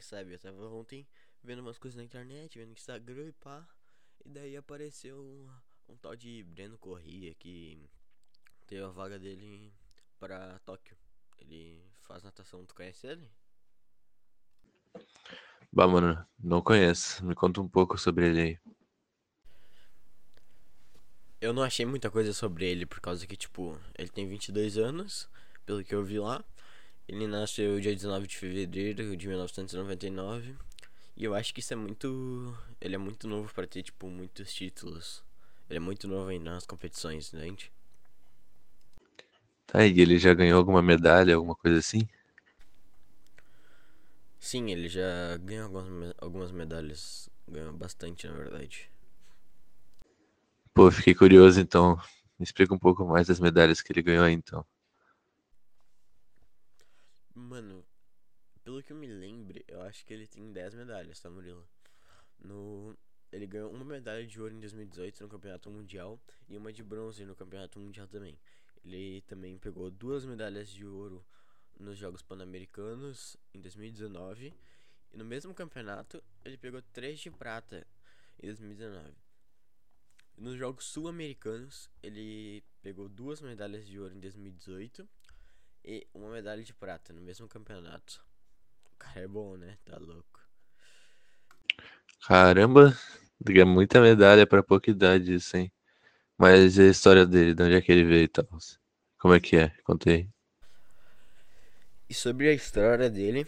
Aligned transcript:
sabe? 0.00 0.32
Eu 0.32 0.38
tava 0.38 0.68
ontem 0.68 1.06
vendo 1.42 1.60
umas 1.60 1.78
coisas 1.78 1.96
na 1.96 2.04
internet, 2.04 2.58
vendo 2.58 2.72
Instagram 2.72 3.28
e 3.28 3.32
pá. 3.32 3.66
E 4.24 4.28
daí 4.28 4.56
apareceu 4.56 5.20
um, 5.20 5.48
um 5.92 5.96
tal 5.96 6.16
de 6.16 6.42
Breno 6.44 6.78
Corrêa 6.78 7.34
que 7.34 7.88
teve 8.66 8.82
a 8.82 8.88
vaga 8.88 9.18
dele 9.18 9.72
pra 10.18 10.58
Tóquio. 10.60 10.96
Ele 11.38 11.84
faz 12.00 12.22
natação, 12.22 12.64
tu 12.64 12.74
conhece 12.74 13.06
ele? 13.06 13.30
Bah, 15.72 15.88
mano, 15.88 16.24
não 16.38 16.62
conheço. 16.62 17.24
Me 17.24 17.34
conta 17.34 17.60
um 17.60 17.68
pouco 17.68 17.98
sobre 17.98 18.26
ele 18.28 18.40
aí. 18.40 18.58
Eu 21.40 21.52
não 21.52 21.62
achei 21.62 21.84
muita 21.84 22.10
coisa 22.10 22.32
sobre 22.32 22.64
ele, 22.64 22.86
por 22.86 23.00
causa 23.00 23.26
que, 23.26 23.36
tipo, 23.36 23.78
ele 23.98 24.08
tem 24.08 24.26
22 24.26 24.78
anos, 24.78 25.28
pelo 25.66 25.84
que 25.84 25.94
eu 25.94 26.02
vi 26.02 26.18
lá. 26.18 26.42
Ele 27.08 27.26
nasceu 27.26 27.80
dia 27.80 27.94
19 27.94 28.26
de 28.26 28.36
fevereiro 28.36 29.16
de 29.16 29.28
1999. 29.28 30.56
E 31.16 31.24
eu 31.24 31.34
acho 31.34 31.54
que 31.54 31.60
isso 31.60 31.72
é 31.72 31.76
muito. 31.76 32.56
Ele 32.80 32.94
é 32.94 32.98
muito 32.98 33.28
novo 33.28 33.52
para 33.54 33.66
ter, 33.66 33.82
tipo, 33.82 34.08
muitos 34.08 34.52
títulos. 34.52 35.22
Ele 35.68 35.76
é 35.78 35.80
muito 35.80 36.08
novo 36.08 36.28
ainda 36.28 36.50
nas 36.52 36.66
competições, 36.66 37.32
entende? 37.32 37.72
Tá, 39.66 39.84
e 39.86 40.00
ele 40.00 40.18
já 40.18 40.32
ganhou 40.34 40.58
alguma 40.58 40.80
medalha, 40.82 41.34
alguma 41.34 41.54
coisa 41.54 41.78
assim? 41.78 42.08
Sim, 44.38 44.70
ele 44.70 44.88
já 44.88 45.36
ganhou 45.38 45.64
algumas, 45.64 46.14
algumas 46.18 46.52
medalhas. 46.52 47.28
Ganhou 47.48 47.72
bastante, 47.72 48.26
na 48.28 48.34
verdade. 48.34 48.90
Pô, 50.74 50.90
fiquei 50.90 51.14
curioso 51.14 51.60
então. 51.60 51.96
Me 52.38 52.44
explica 52.44 52.74
um 52.74 52.78
pouco 52.78 53.04
mais 53.04 53.26
das 53.28 53.40
medalhas 53.40 53.80
que 53.80 53.92
ele 53.92 54.02
ganhou 54.02 54.24
aí 54.24 54.32
então. 54.34 54.64
Mano, 57.34 57.84
pelo 58.64 58.82
que 58.82 58.92
eu 58.92 58.96
me 58.96 59.06
lembre, 59.06 59.62
eu 59.68 59.82
acho 59.82 60.04
que 60.06 60.14
ele 60.14 60.26
tem 60.26 60.50
10 60.50 60.74
medalhas, 60.74 61.20
tá, 61.20 61.28
Murilo? 61.28 61.68
No... 62.38 62.96
Ele 63.30 63.46
ganhou 63.46 63.70
uma 63.70 63.84
medalha 63.84 64.26
de 64.26 64.40
ouro 64.40 64.54
em 64.54 64.60
2018 64.60 65.22
no 65.22 65.28
Campeonato 65.28 65.70
Mundial 65.70 66.20
e 66.48 66.56
uma 66.56 66.72
de 66.72 66.82
bronze 66.82 67.24
no 67.24 67.34
Campeonato 67.34 67.78
Mundial 67.78 68.06
também. 68.06 68.38
Ele 68.84 69.22
também 69.22 69.58
pegou 69.58 69.90
duas 69.90 70.24
medalhas 70.24 70.68
de 70.68 70.86
ouro 70.86 71.24
nos 71.78 71.98
Jogos 71.98 72.22
Pan-Americanos 72.22 73.36
em 73.52 73.60
2019 73.60 74.54
e 75.12 75.16
no 75.16 75.24
mesmo 75.24 75.52
campeonato 75.52 76.22
ele 76.44 76.56
pegou 76.56 76.80
três 76.80 77.18
de 77.18 77.30
prata 77.30 77.84
em 78.40 78.46
2019. 78.46 79.12
Nos 80.38 80.56
Jogos 80.56 80.86
Sul-Americanos 80.86 81.90
ele 82.02 82.62
pegou 82.82 83.08
duas 83.08 83.40
medalhas 83.40 83.84
de 83.84 83.98
ouro 83.98 84.14
em 84.14 84.20
2018 84.20 85.08
e 85.84 86.06
uma 86.14 86.30
medalha 86.30 86.62
de 86.62 86.72
prata 86.72 87.12
no 87.12 87.20
mesmo 87.20 87.48
campeonato. 87.48 88.24
O 88.94 88.98
cara 88.98 89.20
é 89.20 89.28
bom, 89.28 89.56
né? 89.56 89.76
Tá 89.84 89.96
louco. 89.98 90.40
Caramba, 92.26 92.96
é 93.46 93.64
muita 93.64 94.00
medalha 94.00 94.46
pra 94.46 94.62
pouca 94.62 94.90
idade 94.90 95.34
isso, 95.34 95.56
hein? 95.56 95.70
Mas 96.38 96.78
e 96.78 96.82
a 96.82 96.88
história 96.88 97.26
dele, 97.26 97.54
de 97.54 97.62
onde 97.62 97.74
é 97.74 97.80
que 97.80 97.92
ele 97.92 98.04
veio 98.04 98.24
e 98.24 98.28
tal? 98.28 98.46
Como 99.18 99.34
é 99.34 99.40
que 99.40 99.56
é? 99.56 99.68
Contei. 99.84 100.28
E 102.08 102.14
sobre 102.14 102.48
a 102.48 102.52
história 102.52 103.08
dele, 103.10 103.46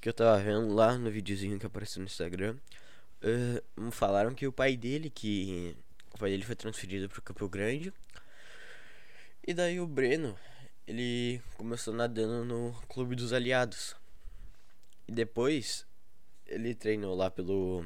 que 0.00 0.08
eu 0.08 0.12
tava 0.12 0.38
vendo 0.38 0.74
lá 0.74 0.96
no 0.98 1.10
videozinho 1.10 1.58
que 1.58 1.66
apareceu 1.66 2.00
no 2.00 2.06
Instagram, 2.06 2.56
me 3.76 3.90
falaram 3.90 4.34
que 4.34 4.46
o 4.46 4.52
pai 4.52 4.76
dele, 4.76 5.08
que 5.10 5.76
o 6.14 6.18
pai 6.18 6.30
dele 6.30 6.44
foi 6.44 6.54
transferido 6.54 7.08
pro 7.08 7.22
Campo 7.22 7.48
Grande. 7.48 7.92
E 9.46 9.52
daí 9.54 9.80
o 9.80 9.86
Breno, 9.86 10.38
ele 10.86 11.42
começou 11.56 11.94
nadando 11.94 12.44
no 12.44 12.72
Clube 12.88 13.16
dos 13.16 13.32
Aliados. 13.32 13.96
Depois 15.12 15.86
ele 16.46 16.74
treinou 16.74 17.14
lá 17.14 17.30
pelo 17.30 17.84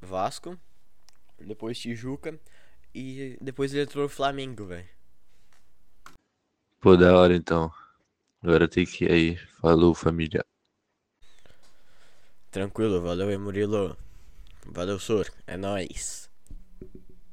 Vasco, 0.00 0.58
depois 1.38 1.78
Tijuca 1.78 2.36
e 2.92 3.38
depois 3.40 3.72
ele 3.72 3.84
entrou 3.84 4.02
no 4.02 4.08
Flamengo, 4.08 4.66
velho. 4.66 4.88
Pô, 6.80 6.96
da 6.96 7.16
hora 7.16 7.36
então. 7.36 7.72
Agora 8.42 8.66
tem 8.66 8.84
que 8.84 9.04
ir 9.04 9.12
aí. 9.12 9.36
Falou, 9.60 9.94
família. 9.94 10.44
Tranquilo, 12.50 13.00
valeu 13.00 13.38
Murilo. 13.38 13.96
Valeu, 14.64 14.98
Sor. 14.98 15.32
É 15.46 15.56
nóis. 15.56 16.28